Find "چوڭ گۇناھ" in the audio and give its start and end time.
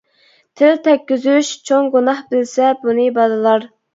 1.69-2.23